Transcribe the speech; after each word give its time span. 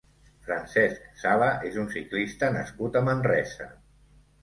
Francesc 0.45 1.03
Sala 1.25 1.51
és 1.71 1.79
un 1.83 1.93
ciclista 1.99 2.53
nascut 2.59 3.01
a 3.03 3.07
Manresa. 3.11 3.73